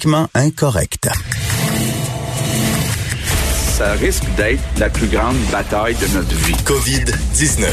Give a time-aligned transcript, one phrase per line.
[0.00, 1.10] Politiquement incorrect.
[3.76, 6.54] Ça risque d'être la plus grande bataille de notre vie.
[6.64, 7.66] COVID-19.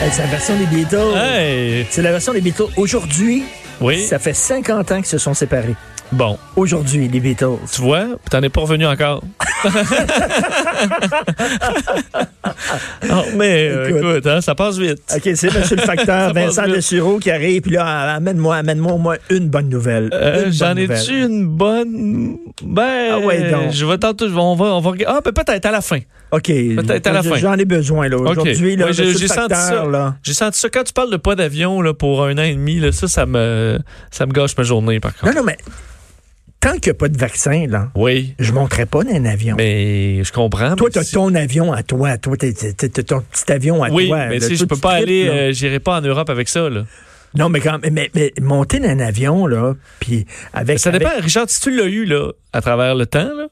[0.00, 1.16] Hey, c'est la version des Beatles.
[1.16, 1.86] Hey!
[1.90, 2.64] C'est la version des Beatles.
[2.76, 3.44] Aujourd'hui,
[3.80, 4.02] Oui.
[4.02, 5.74] ça fait 50 ans qu'ils se sont séparés.
[6.12, 7.56] Bon, Aujourd'hui, les Beatles.
[7.72, 9.22] tu vois, t'en es pas revenu encore.
[13.08, 14.00] Non, mais euh, Écoute.
[14.02, 14.98] écoute, hein, ça passe vite.
[15.14, 16.66] OK, c'est Monsieur le facteur Vincent.
[16.66, 20.10] Dessureau qui arrive, puis là, amène-moi, amène-moi au moins une bonne nouvelle.
[20.12, 22.36] Euh, J'en ai-tu une bonne?
[22.62, 23.70] Ben, Ah ouais, donc.
[23.72, 25.98] je vais tenter, on va, on va, regarder- ah, ben, peut-être à la fin.
[26.30, 26.46] OK.
[26.46, 27.36] Peut-être à la fin.
[27.36, 28.16] J'en ai besoin, là.
[28.18, 29.84] Aujourd'hui, là, Ouais, j'ai senti ça.
[29.86, 30.16] là.
[30.22, 30.68] J'ai senti ça.
[30.68, 33.26] Quand tu parles de pas d'avion là, pour un an et demi, là, ça, ça
[33.26, 33.78] me,
[34.10, 35.36] ça me gâche ma journée, par Non, contre.
[35.36, 35.56] non, mais
[36.64, 39.24] tant qu'il n'y a pas de vaccin, là, Oui, je ne monterai pas dans un
[39.24, 39.54] avion.
[39.56, 40.74] mais je comprends.
[40.76, 42.16] toi, mais tu as si- ton avion à toi.
[42.18, 44.26] Toi, t'as t'as- t'as ton petit avion à Oui, toi.
[44.28, 44.46] mais là.
[44.48, 46.84] si je peux tu pas aller, euh, j'irai pas en Europe avec ça, là.
[47.36, 50.78] Non, mais quand mais, mais monter dans un avion, là, puis avec.
[50.78, 51.12] Ça avec- dépend.
[51.20, 53.46] Richard, si tu l'as eu là, à travers le temps, là,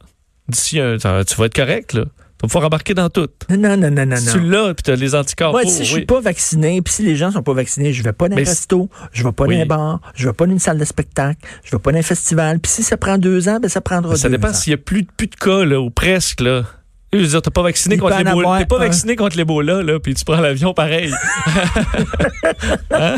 [0.49, 1.93] d'ici un tu vas être correct.
[1.95, 2.05] Là.
[2.43, 3.29] Vas pouvoir embarquer dans tout.
[3.49, 4.17] Non, non, non, non, non.
[4.17, 5.53] si tu l'as, puis tu as les anticorps.
[5.53, 5.99] Moi, si je oui.
[5.99, 8.41] suis pas vacciné, puis si les gens sont pas vaccinés, je vais pas dans un
[8.41, 9.57] resto, je vais pas Oui.
[9.59, 11.99] dans un bar, je vais pas dans une salle de spectacle, je vais pas dans
[11.99, 12.59] un festival.
[12.59, 14.55] Puis si ça prend deux ans, ben ça prendra Mais ça deux dépend ans.
[14.55, 16.41] s'il y a plus, de- plus de cas, là, ou presque.
[16.41, 16.65] Là.
[17.15, 18.31] Je veux dire, t'es pas vacciné Il contre l'Ebola.
[18.33, 21.13] avoir T'es pas vacciné contre l'Ebola, là, puis tu prends l'avion pareil.
[22.91, 23.17] Hein?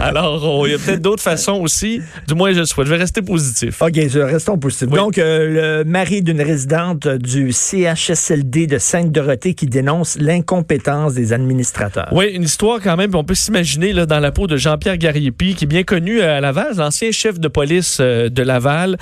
[0.00, 2.00] Alors, il y a peut-être d'autres façons aussi.
[2.28, 2.86] Du moins, je le souhaite.
[2.86, 3.80] Je vais rester positif.
[3.82, 4.88] OK, restons positifs.
[4.90, 4.96] Oui.
[4.96, 12.08] Donc, euh, le mari d'une résidente du CHSLD de Sainte-Dorothée qui dénonce l'incompétence des administrateurs.
[12.12, 15.54] Oui, une histoire quand même, on peut s'imaginer là, dans la peau de Jean-Pierre Gariepi,
[15.54, 18.96] qui est bien connu euh, à Laval, l'ancien chef de police euh, de Laval.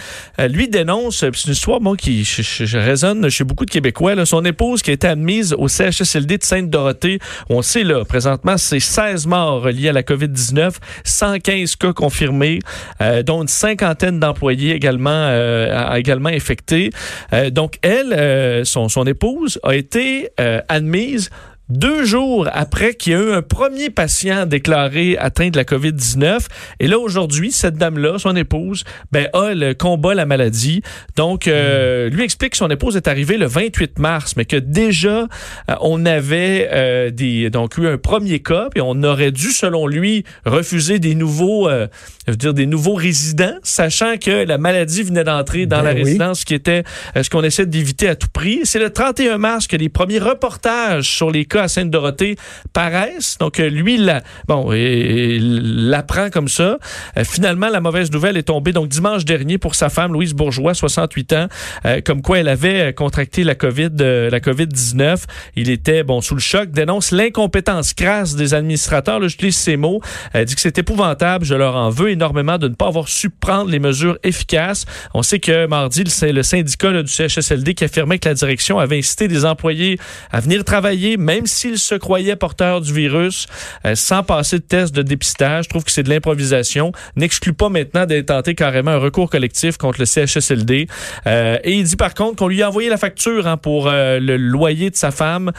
[0.49, 3.90] Lui dénonce, c'est une histoire bon, qui je, je- je résonne chez beaucoup de Québécois,
[4.25, 7.19] son épouse qui a été admise au CHSLD de Sainte-Dorothée.
[7.49, 10.75] On sait là, présentement, c'est 16 morts reliés à la COVID-19,
[11.05, 12.61] 115 cas confirmés,
[13.01, 16.91] euh, dont une cinquantaine d'employés également, euh, également infectés.
[17.33, 20.29] Euh, donc, elle, son, son épouse, a été
[20.69, 21.31] admise
[21.71, 26.47] deux jours après qu'il y a eu un premier patient déclaré atteint de la COVID-19.
[26.81, 30.83] Et là, aujourd'hui, cette dame-là, son épouse, ben, a le combat la maladie.
[31.17, 35.27] Donc, euh, lui explique que son épouse est arrivée le 28 mars, mais que déjà,
[35.71, 39.87] euh, on avait euh, des, donc eu un premier cas, puis on aurait dû, selon
[39.87, 41.87] lui, refuser des nouveaux, euh,
[42.27, 45.93] je veux dire, des nouveaux résidents, sachant que la maladie venait d'entrer dans Ben la
[45.95, 46.05] oui.
[46.05, 46.85] résidence, ce qui était
[47.17, 48.61] euh, ce qu'on essaie d'éviter à tout prix.
[48.65, 52.37] C'est le 31 mars que les premiers reportages sur les cas à Sainte-Dorothée
[52.73, 53.37] paraissent.
[53.39, 54.01] Donc, euh, lui,
[54.47, 56.79] bon, et l'apprend comme ça.
[57.17, 60.75] Euh, finalement, la mauvaise nouvelle est tombée donc dimanche dernier pour sa femme, Louise Bourgeois,
[60.75, 61.47] 68 ans,
[61.85, 65.25] euh, comme quoi elle avait contracté la COVID, la COVID-19.
[65.57, 69.21] Il était, bon, sous le choc, dénonce l'incompétence crasse des administrateurs.
[69.21, 70.01] Là, j'utilise ces mots.
[70.33, 71.45] Elle dit que c'est épouvantable.
[71.45, 74.85] Je leur en veux énormément de ne pas avoir su prendre les mesures efficaces.
[75.15, 78.99] On sait que mardi, c'est le syndicat du CHSLD qui affirmait que la direction avait
[78.99, 79.99] incité des employés
[80.31, 83.47] à venir travailler, même s'ils se croyaient porteurs du virus,
[83.85, 85.65] euh, sans passer de test de dépistage.
[85.65, 86.93] Je trouve que c'est de l'improvisation.
[87.17, 90.87] N'exclut pas maintenant d'être tenté carrément un recours collectif contre le CHSLD.
[91.27, 94.19] Euh, et il dit par contre qu'on lui a envoyé la facture hein, pour euh,
[94.21, 95.53] le loyer de sa femme,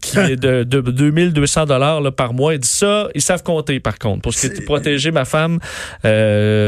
[0.00, 2.54] qui est de, de 2200 dollars par mois.
[2.54, 4.22] Il dit ça, ils savent compter par contre.
[4.22, 5.58] Pour ce qui est de protéger ma femme,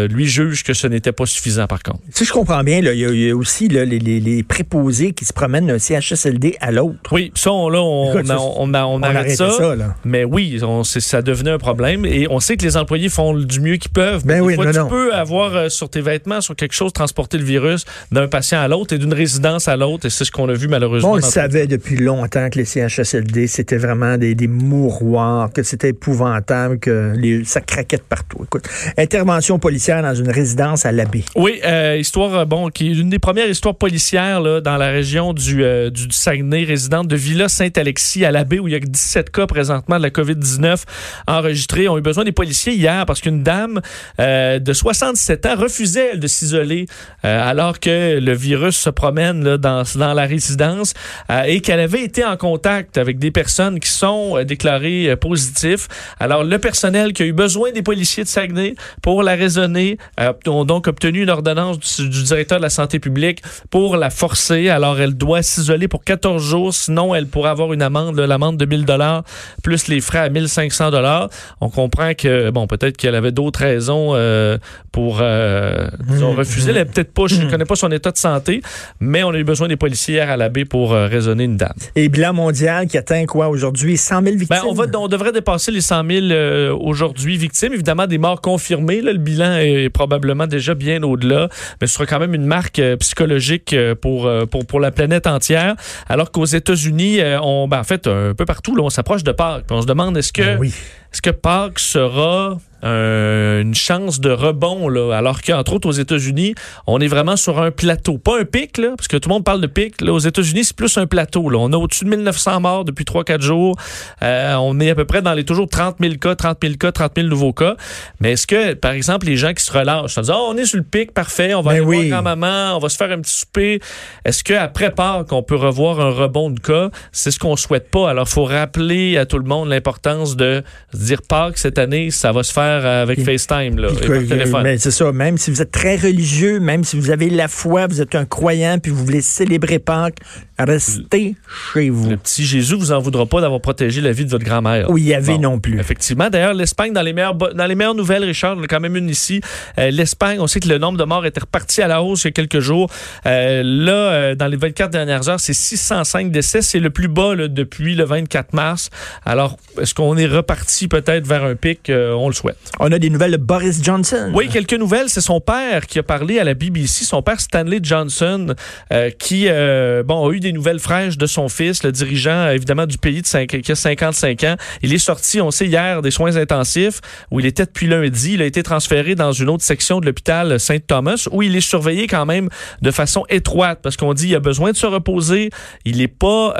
[0.08, 2.00] lui juge que ce n'était pas suffisant par contre.
[2.10, 4.42] Si je comprends bien, il y, a- il y a aussi là, les, les- les
[4.42, 7.12] préposés qui se promènent d'un CHSLD à l'autre.
[7.12, 9.50] Oui, ça, on, là, on, Écoute, ça, on, on, on On arrête ça.
[9.50, 9.94] ça, là.
[10.04, 12.04] Mais oui, on, ça devenait un problème.
[12.06, 14.24] Et on sait que les employés font du mieux qu'ils peuvent.
[14.24, 14.88] Ben Des oui, fois, non, tu non.
[14.88, 18.68] peux avoir euh, sur tes vêtements, sur quelque chose, transporter le virus d'un patient à
[18.68, 20.06] l'autre et d'une résidence à l'autre.
[20.06, 21.12] Et c'est ce qu'on a vu malheureusement.
[21.12, 25.90] on le savait depuis longtemps que les CHSLD, c'était vraiment des, des mouroirs, que c'était
[25.90, 28.38] épouvantable, que les, ça craquait de partout.
[28.44, 28.64] Écoute,
[28.96, 31.24] intervention policière dans une résidence à l'abbé.
[31.36, 34.88] Oui, euh, histoire, euh, bon, qui est une des premières histoires policières là, dans la
[34.88, 38.76] région du, euh, du Saguenay, résidente de Villa Saint-Alexis à la baie où il y
[38.76, 40.84] a 17 cas présentement de la COVID-19
[41.26, 41.88] enregistrés.
[41.88, 43.80] ont eu besoin des policiers hier parce qu'une dame
[44.20, 46.86] euh, de 67 ans refusait de s'isoler
[47.24, 50.94] euh, alors que le virus se promène dans, dans la résidence
[51.30, 55.88] euh, et qu'elle avait été en contact avec des personnes qui sont euh, déclarées positifs.
[56.20, 59.98] Alors le personnel qui a eu besoin des policiers de Saguenay pour la raisonner
[60.46, 64.68] ont donc obtenu une ordonnance du, directeur de la santé publique pour la forcer.
[64.68, 68.56] Alors elle doit s'isoler pour 14 jours, sinon elle pourrait avoir une amende, là, l'amende
[68.56, 69.24] de 1000 dollars
[69.62, 71.28] plus les frais à 1500 dollars.
[71.60, 74.58] On comprend que bon peut-être qu'elle avait d'autres raisons euh,
[74.92, 76.70] pour euh, disons, Mmh, refuser.
[76.70, 78.62] Elle est peut-être pas, je ne connais pas son état de santé,
[79.00, 81.72] mais on a eu besoin des policiers à la baie pour euh, raisonner une dame.
[81.96, 83.96] Et bilan mondial qui atteint quoi aujourd'hui?
[83.96, 84.46] 100 000 victimes?
[84.48, 87.72] Ben, on, va, on devrait dépasser les 100 000 euh, aujourd'hui victimes.
[87.72, 89.00] Évidemment, des morts confirmées.
[89.00, 91.48] Là, le bilan est probablement déjà bien au-delà,
[91.80, 95.76] mais ce sera quand même une marque psychologique pour, pour, pour la planète entière.
[96.08, 99.64] Alors qu'aux États-Unis, on, ben, en fait, un peu partout, là, on s'approche de Pâques.
[99.70, 100.68] On se demande est-ce que, Ben oui.
[101.12, 106.54] est-ce que Pâques sera euh, une chance de rebond, là, alors qu'entre autres aux États-Unis,
[106.86, 108.18] on est vraiment sur un plateau.
[108.18, 110.00] Pas un pic, là, parce que tout le monde parle de pic.
[110.00, 111.50] Là, aux États-Unis, c'est plus un plateau.
[111.50, 111.58] Là.
[111.58, 113.76] On a au-dessus de 1900 morts depuis 3-4 jours.
[114.22, 116.92] Euh, on est à peu près dans les toujours 30 000 cas, 30 000 cas,
[116.92, 117.76] 30 000 nouveaux cas.
[118.20, 120.64] Mais est-ce que, par exemple, les gens qui se relâchent, en disant, oh, on est
[120.64, 122.08] sur le pic, parfait, on va Ben aller oui.
[122.08, 123.80] voir grand-maman, on va se faire un petit souper.
[124.24, 126.90] Est-ce qu'après Pâques, on peut revoir un rebond de cas?
[127.12, 128.10] C'est ce qu'on souhaite pas.
[128.10, 130.62] Alors, il faut rappeler à tout le monde l'importance de
[130.92, 134.18] se dire Pâques cette année, ça va se faire avec Puis- FaceTime là, et par
[134.28, 134.62] téléphone.
[134.62, 137.86] mais c'est ça, même si vous êtes très religieux, même si vous avez la foi,
[137.86, 140.18] vous êtes un croyant, puis vous voulez célébrer Pâques,
[140.58, 141.34] restez
[141.72, 142.10] chez vous.
[142.10, 144.90] Le petit Jésus vous en voudra pas d'avoir protégé la vie de votre grand-mère.
[144.90, 145.40] Où il y avait Bon.
[145.40, 145.78] non plus.
[145.80, 146.28] Effectivement.
[146.30, 149.08] D'ailleurs, l'Espagne, dans les meilleures dans les meilleures nouvelles, Richard, on a quand même une
[149.08, 149.40] ici.
[149.78, 152.26] Euh, L'Espagne, on sait que le nombre de morts était reparti à la hausse il
[152.26, 152.90] y a quelques jours.
[153.26, 156.62] Euh, là, euh, dans les 24 dernières heures, c'est 605 décès.
[156.62, 158.90] C'est le plus bas là, depuis le 24 mars.
[159.24, 161.88] Alors, est-ce qu'on est reparti peut-être vers un pic?
[161.90, 162.58] Euh, on le souhaite.
[162.78, 164.30] On a des nouvelles de Boris Johnson.
[164.34, 165.08] Oui, quelques nouvelles.
[165.08, 168.54] C'est son père qui a parlé à la BBC, son père Stanley Johnson,
[168.92, 172.52] euh, qui euh, bon a eu des nouvelles fraîches de son fils, le dirigeant euh,
[172.52, 174.56] évidemment du pays de qui a 55 ans.
[174.82, 178.34] Il est sorti, on sait hier, des soins intensifs où il était depuis lundi.
[178.34, 182.06] Il a été transféré dans une autre section de l'hôpital Saint-Thomas où il est surveillé
[182.06, 182.48] quand même
[182.82, 185.50] de façon étroite parce qu'on dit il a besoin de se reposer.
[185.84, 186.54] Il n'est pas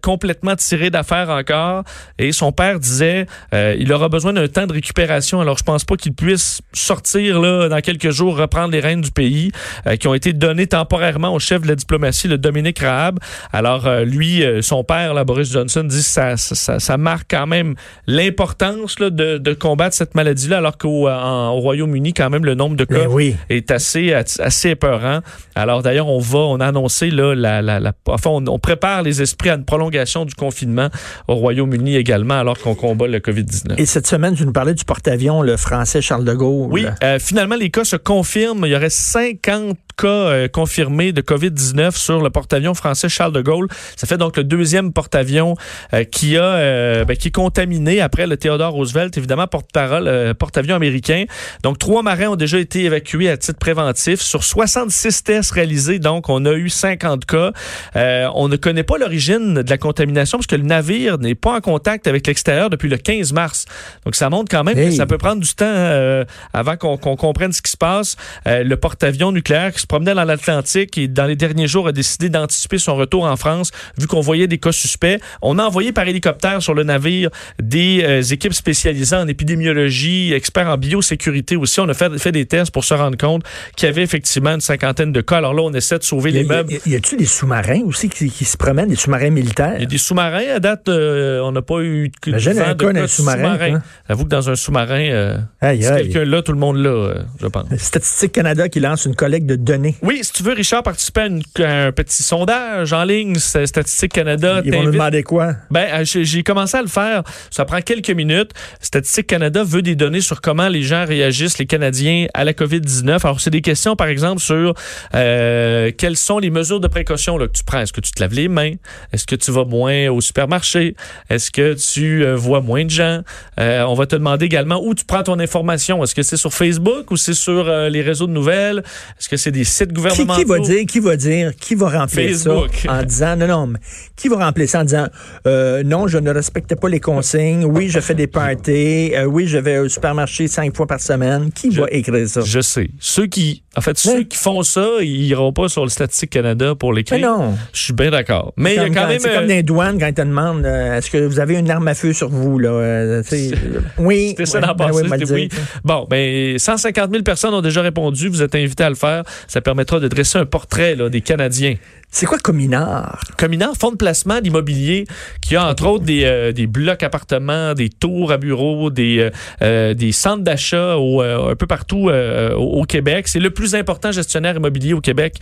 [0.00, 1.84] complètement tiré d'affaire encore.
[2.18, 5.29] Et son père disait il aura besoin d'un temps de récupération.
[5.38, 9.10] Alors je pense pas qu'il puisse sortir là dans quelques jours, reprendre les rênes du
[9.12, 9.52] pays
[9.86, 13.18] euh, qui ont été données temporairement au chef de la diplomatie, le Dominique Raab.
[13.52, 17.26] Alors euh, lui, euh, son père, là, Boris Johnson, dit que ça, ça, ça marque
[17.30, 17.74] quand même
[18.06, 22.54] l'importance là, de, de combattre cette maladie-là, alors qu'au en- au Royaume-Uni, quand même, le
[22.54, 23.36] nombre de cas oui.
[23.48, 25.20] est assez, assez épeurant.
[25.54, 29.02] Alors d'ailleurs, on va, on a annoncé là, la, la, la- enfin, on, on prépare
[29.02, 30.88] les esprits à une prolongation du confinement
[31.28, 33.74] au Royaume-Uni également, alors qu'on combat le COVID-19.
[33.78, 35.10] Et cette semaine, tu nous parlais du porte-avions,
[35.42, 36.68] le français Charles de Gaulle.
[36.70, 38.64] Oui, euh, finalement, les cas se confirment.
[38.64, 43.42] Il y aurait 50 cas euh, confirmés de COVID-19 sur le porte-avions français Charles de
[43.42, 43.68] Gaulle.
[43.96, 45.56] Ça fait donc le deuxième porte-avions
[45.92, 50.76] euh, qui a euh, ben, qui est contaminé après le Theodore Roosevelt, évidemment porte-parole porte-avions
[50.76, 51.24] américain.
[51.62, 55.98] Donc trois marins ont déjà été évacués à titre préventif sur 66 tests réalisés.
[55.98, 57.52] Donc on a eu 50 cas.
[57.94, 61.60] On ne connaît pas l'origine de la contamination parce que le navire n'est pas en
[61.60, 63.66] contact avec l'extérieur depuis le 15 mars.
[64.04, 64.90] Donc ça montre quand même Hey.
[64.90, 66.24] que ça peut prendre du temps
[66.54, 68.16] avant qu'on comprenne ce qui se passe.
[68.46, 72.28] Le porte-avions nucléaire qui se promenait dans l'Atlantique et dans les derniers jours a décidé
[72.28, 75.18] d'anticiper son retour en France vu qu'on voyait des cas suspects.
[75.42, 77.28] On a envoyé par hélicoptère sur le navire
[77.60, 81.80] des euh, équipes spécialisées en épidémiologie, experts en biosécurité aussi.
[81.80, 83.42] On a fait, fait des tests pour se rendre compte
[83.74, 85.38] qu'il y avait effectivement une cinquantaine de cas.
[85.38, 86.72] Alors là, on essaie de sauver les a- meubles.
[86.72, 89.72] y a- y a-tu des sous-marins aussi qui, qui se promènent, des sous-marins militaires?
[89.76, 90.54] Il y a des sous-marins.
[90.54, 93.82] À date, euh, on n'a pas eu vent un de cas de sous-marin, hein?
[94.08, 95.38] J'avoue que dans un sous-marin, euh,
[95.72, 97.66] si quelqu'un là, tout le monde là, je pense.
[97.76, 99.79] Statistique Canada qui lance une collecte de données.
[100.02, 104.12] Oui, si tu veux, Richard, participer à, une- à un petit sondage en ligne, Statistique
[104.12, 104.60] Canada.
[104.64, 105.54] Ils vont nous demander quoi?
[105.70, 107.22] Ben, euh, j'ai commencé à le faire.
[107.50, 108.50] Ça prend quelques minutes.
[108.80, 113.20] Statistique Canada veut des données sur comment les gens réagissent, les Canadiens, à la COVID-19.
[113.24, 114.74] Alors, c'est des questions, par exemple, sur
[115.14, 117.80] euh, quelles sont les mesures de précaution là, que tu prends?
[117.80, 118.72] Est-ce que tu te laves les mains?
[119.12, 120.94] Est-ce que tu vas moins au supermarché?
[121.28, 123.20] Est-ce que tu euh, vois moins de gens?
[123.58, 126.02] Euh, on va te demander également où tu prends ton information.
[126.02, 128.78] Est-ce que c'est sur Facebook ou c'est sur les réseaux de nouvelles?
[129.18, 132.74] Est-ce que c'est des sites Qui, va dire, qui va dire, qui va remplir Facebook.
[132.84, 133.78] ça en disant, non, non, mais
[134.16, 135.06] qui va remplir ça en disant,
[135.46, 139.46] euh, non, je ne respecte pas les consignes, oui, je fais des parties, euh, oui,
[139.46, 141.50] je vais au supermarché cinq fois par semaine.
[141.54, 142.40] Qui Je- va écrire ça?
[142.42, 142.88] Je sais.
[142.98, 146.74] Ceux qui En fait, ceux qui font ça, ils iront pas sur le Statistique Canada
[146.74, 147.20] pour Mais l'écrire.
[147.30, 147.54] non.
[147.72, 148.52] Je suis bien d'accord.
[148.56, 149.20] Mais il y a quand quand- même...
[149.20, 151.70] C'est comme euh, les douanes quand ils te demandent euh, est-ce que vous avez une
[151.70, 152.70] arme à feu sur vous là?
[152.70, 153.50] Euh, euh,
[153.98, 154.30] Oui.
[154.30, 155.32] C'était ça Ouais, ben dit.
[155.32, 155.48] oui.
[155.84, 158.28] Bon, ben 150 000 personnes ont déjà répondu.
[158.28, 159.22] Vous êtes invités à le faire.
[159.46, 161.76] Ça permettra de dresser un portrait là, des Canadiens.
[162.12, 163.20] C'est quoi Cominard?
[163.38, 165.04] Cominard, fonds de placement d'immobilier
[165.40, 169.30] qui a entre autres des, euh, des blocs appartements, des tours à bureaux, des, euh,
[169.62, 173.28] euh, des centres d'achat euh, un peu partout euh, au, Québec.
[173.28, 175.36] C'est le plus important gestionnaire immobilier au Québec,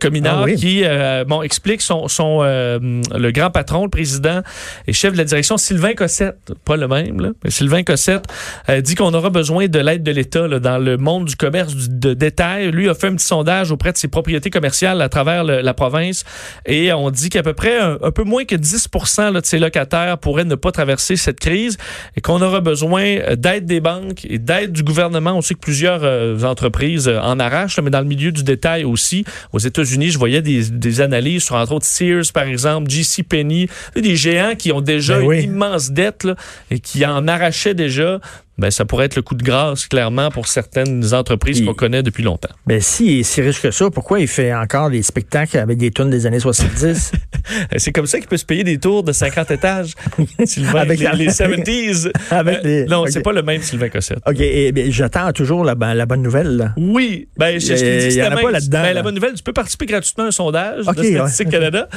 [0.00, 0.56] Cominard, Ah oui.
[0.56, 2.78] qui euh, bon, explique son, son euh,
[3.16, 4.42] le grand patron, le président
[4.88, 8.24] et chef de la direction, Sylvain Cossette, pas le même, là, mais Sylvain Cossette,
[8.68, 11.88] euh, dit qu'on aura besoin de l'aide de l'État dans le monde du commerce du-
[11.88, 12.72] de détail.
[12.72, 15.74] Lui a fait un petit sondage auprès de ses propriétés commerciales à travers le- la
[15.74, 16.07] province
[16.66, 18.88] et on dit qu'à peu près un, un peu moins que 10
[19.18, 21.76] là, de ses locataires pourraient ne pas traverser cette crise
[22.16, 25.32] et qu'on aura besoin euh, d'aide des banques et d'aide du gouvernement.
[25.32, 28.42] On sait que plusieurs euh, entreprises euh, en arrachent, là, mais dans le milieu du
[28.42, 29.24] détail aussi.
[29.52, 33.68] Aux États-Unis, je voyais des, des analyses sur entre autres Sears, par exemple, JC Penney,
[33.94, 35.42] des géants qui ont déjà Ben oui.
[35.42, 36.34] une immense dette là,
[36.70, 38.20] et qui en arrachaient déjà.
[38.58, 42.22] Ben, ça pourrait être le coup de grâce, clairement, pour certaines entreprises qu'on connaît depuis
[42.24, 42.48] longtemps.
[42.66, 45.90] Ben si est si riche que ça, pourquoi il fait encore des spectacles avec des
[45.90, 49.12] tunes des années 70 Euh, C'est comme ça qu'il peut se payer des tours de
[49.12, 49.92] 50 étages.
[50.44, 52.10] Sylvain, Avec les, la- les 70s.
[52.30, 53.08] Avec Euh, les- Non, ok.
[53.10, 54.18] c'est pas le même Sylvain Cossette.
[54.26, 56.72] OK, et, bien, j'attends toujours la, la bonne nouvelle là.
[56.76, 58.92] Oui, ben, je, je Il y- en a pas là-dedans, Ben, là.
[58.94, 61.52] La bonne nouvelle, tu peux participer gratuitement à un sondage Ok, de Statistique ouais.
[61.52, 61.88] Canada.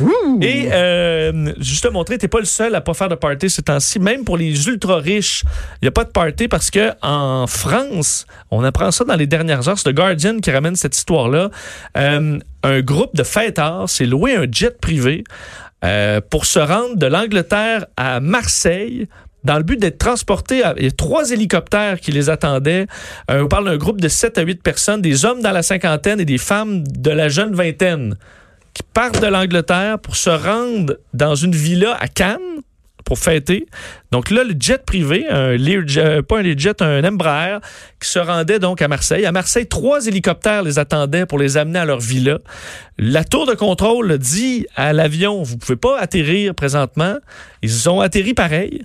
[0.42, 3.62] Et euh, juste te montrer, t'es pas le seul à pas faire de party ces
[3.64, 4.00] temps-ci.
[4.00, 5.44] Même pour les ultra riches,
[5.82, 9.26] il n'y a pas de party parce que en France, on apprend ça dans les
[9.26, 9.80] dernières heures.
[9.80, 11.50] C'est le Guardian qui ramène cette histoire-là.
[11.98, 15.24] Euh, un groupe de fêtards s'est loué un jet privé
[15.84, 19.08] euh, pour se rendre de l'Angleterre à Marseille
[19.44, 20.64] dans le but d'être transportés.
[20.64, 22.86] à- Il y a trois hélicoptères qui les attendaient.
[23.32, 26.20] Euh, on parle d'un groupe de 7 à 8 personnes, des hommes dans la cinquantaine
[26.20, 28.16] et des femmes de la jeune vingtaine
[28.76, 32.38] qui partent de l'Angleterre pour se rendre dans une villa à Cannes
[34.12, 37.60] Donc là, le jet privé, un Learjet, pas un Learjet, un Embraer,
[38.02, 39.26] qui se rendait donc à Marseille.
[39.26, 42.40] À Marseille, trois hélicoptères les attendaient pour les amener à leur villa.
[42.98, 47.16] La tour de contrôle dit à l'avion, vous pouvez pas atterrir présentement.
[47.62, 48.84] Ils ont atterri pareil.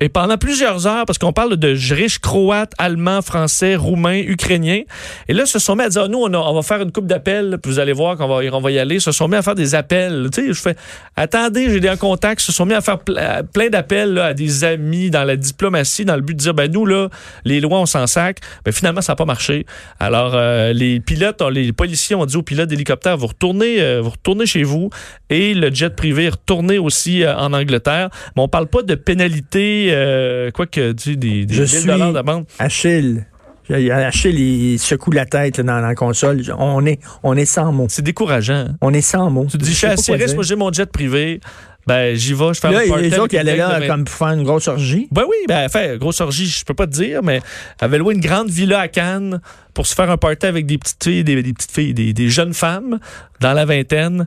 [0.00, 4.82] Et pendant plusieurs heures, parce qu'on parle de riches croates, allemands, français, roumains, ukrainiens.
[5.28, 7.72] Et là, se sont mis à dire, nous, on, va faire une coupe d'appels, puis
[7.72, 8.98] vous allez voir qu'on va, y aller.
[8.98, 10.28] Se sont mis à faire des appels.
[10.32, 10.76] Tu sais, je fais,
[11.16, 12.40] attendez, j'ai des contacts.
[12.40, 16.16] Se sont mis à faire ple- plein d'appels à des amis dans la diplomatie, dans
[16.16, 17.08] le but de dire, ben nous, là,
[17.44, 18.38] les lois, on s'en sac.
[18.64, 19.66] Ben finalement, ça n'a pas marché.
[20.00, 24.10] Alors, euh, les pilotes, les policiers ont dit aux pilotes d'hélicoptère, vous retournez, euh, vous
[24.10, 24.90] retournez chez vous.
[25.30, 28.10] Et le jet privé est aussi euh, en Angleterre.
[28.36, 31.68] Mais on parle pas de pénalité, euh, quoi que, tu sais, des, des Je 1000
[31.68, 32.46] suis- d'amende.
[32.58, 33.26] Achille.
[33.70, 34.38] Achille,
[34.74, 36.42] il secoue la tête là, dans la console.
[36.58, 37.86] On est, on est sans mots.
[37.88, 38.54] C'est décourageant.
[38.54, 38.76] hein?
[38.82, 39.46] On est sans mots.
[39.50, 41.40] Tu te dis, je suis assez riche, moi j'ai mon jet privé.
[41.86, 44.04] Ben, j'y vais, je fais Là, un party les autres qui une allaient là comme
[44.04, 45.06] pour faire une grosse orgie.
[45.12, 47.42] Ben oui, ben, fait, grosse orgie, je peux pas te dire, mais
[47.78, 49.40] avait loué une grande villa à Cannes
[49.74, 52.28] pour se faire un party avec des petites filles, des, des petites filles, des, des
[52.30, 52.98] jeunes femmes
[53.40, 54.26] dans la vingtaine.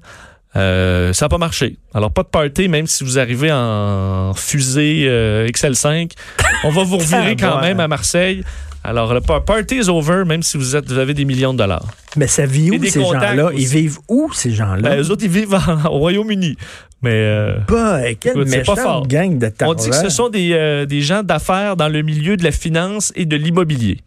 [0.57, 1.77] Euh, ça n'a pas marché.
[1.93, 6.11] Alors, pas de party, même si vous arrivez en fusée euh, XL5.
[6.63, 8.43] On va vous revirer Ah, quand même à Marseille.
[8.83, 11.57] Alors, le par- party is over, même si vous, êtes, vous avez des millions de
[11.59, 11.85] dollars.
[12.15, 13.49] Mais ça vit où, ces gens-là?
[13.55, 14.81] Ils vivent où, ces gens-là?
[14.81, 16.55] Ben, eux autres, ils vivent en- au Royaume-Uni.
[17.01, 19.05] Mais euh, Bah, quelle c'est pas fort.
[19.07, 22.37] gang de on dit que ce sont des, euh, des gens d'affaires dans le milieu
[22.37, 23.99] de la finance et de l'immobilier.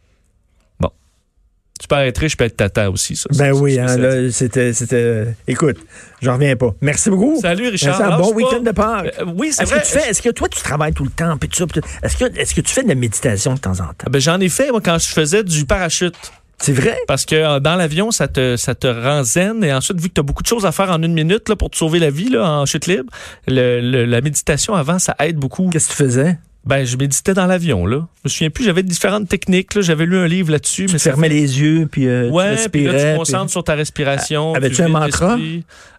[1.81, 3.17] Tu peux être riche, je peux être tata aussi.
[3.17, 5.29] Ça, Ben oui, hein, là, c'était, c'était.
[5.49, 5.79] Écoute,
[6.21, 6.75] j'en reviens pas.
[6.83, 7.39] Merci beaucoup.
[7.41, 7.99] Salut Richard.
[7.99, 8.37] Merci, un bon pas.
[8.37, 9.15] week-end de Pâques.
[9.19, 9.81] Euh, oui, c'est Est-ce vrai.
[9.81, 11.39] que tu fais, est-ce que toi, tu travailles tout le temps?
[11.39, 13.59] puis tout ça, puis tout- Est-ce que, est-ce que tu fais de la méditation de
[13.61, 13.95] temps en temps?
[14.07, 16.15] Ah, ben, J'en ai fait moi, quand je faisais du parachute.
[16.63, 16.99] C'est vrai?
[17.09, 19.65] Parce que euh, dans l'avion, ça te, ça te rend zen.
[19.65, 21.57] Et ensuite, vu que tu as beaucoup de choses à faire en une minute là,
[21.57, 23.11] pour te sauver la vie là, en chute libre,
[23.49, 25.71] le- le- la méditation avant, ça aide beaucoup.
[25.71, 26.39] Qu'est-ce que tu faisais?
[26.65, 27.87] Ben, je méditais dans l'avion.
[27.87, 28.07] là.
[28.19, 29.75] Je me souviens plus, j'avais différentes techniques.
[29.75, 29.81] là.
[29.81, 30.87] J'avais lu un livre là-dessus.
[30.87, 33.13] Tu mais ça fermais les yeux, puis euh, tu Ouais, puis là, tu respirais.
[33.13, 34.53] te concentres puis- sur ta respiration.
[34.55, 35.39] Ah, avais-tu tu un mantra?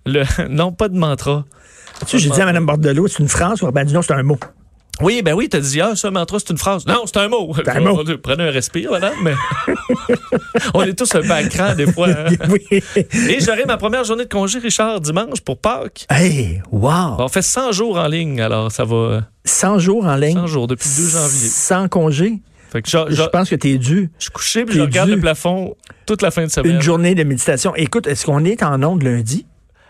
[0.06, 0.24] Le...
[0.50, 1.46] Non, pas de mantra.
[2.02, 3.60] Tu sais, j'ai dit à Mme Bordelot, c'est une phrase.
[3.74, 4.38] Ben, dis non, c'est un mot.
[5.02, 6.86] Oui, ben oui, t'as dit, ah, ça, mantra, c'est une phrase.
[6.86, 7.52] Non, c'est un mot.
[7.56, 8.04] C'est un mot.
[8.22, 9.34] Prenez un respire, madame, mais.
[10.76, 12.10] On est tous un peu à cran, des fois.
[12.10, 12.26] hein.
[12.50, 12.84] oui.
[13.30, 16.06] Et j'aurai ma première journée de congé, Richard, dimanche, pour Pâques.
[16.10, 17.16] Hey, wow!
[17.18, 19.22] On fait 100 jours en ligne, alors ça va.
[19.46, 20.34] 100 jours en ligne.
[20.38, 21.48] 100 jours depuis le 2 janvier.
[21.50, 22.34] Sans congé.
[22.72, 24.10] Fait que je, je- Je pense que tu es dû.
[24.18, 25.16] je suis couché puis je regarde dû.
[25.16, 26.76] le plafond toute la fin de semaine.
[26.76, 27.76] Une journée de méditation.
[27.76, 29.46] Écoute, est-ce qu'on est en onde lundi?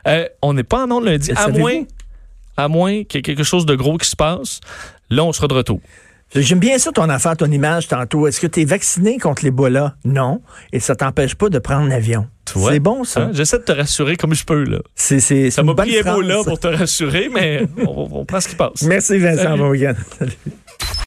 [0.08, 1.84] Euh, on n'est pas en ondes lundi, Le à moins,
[2.58, 4.60] à moins qu'il y ait quelque chose de gros qui se passe.
[5.12, 5.79] Là, on sera de retour.
[6.33, 8.25] J'aime bien ça, ton affaire, ton image tantôt.
[8.25, 9.95] Est-ce que tu es vacciné contre l'Ebola?
[10.05, 10.41] Non.
[10.71, 12.27] Et ça t'empêche pas de prendre l'avion.
[12.45, 13.23] C'est bon, ça.
[13.23, 13.31] Hein?
[13.33, 14.79] J'essaie de te rassurer comme je peux, là.
[14.95, 18.55] C'est, c'est, ça m'a pris Ebola pour te rassurer, mais on, on prend ce qui
[18.55, 18.81] passe.
[18.83, 19.57] Merci, Vincent.
[20.17, 20.33] Salut.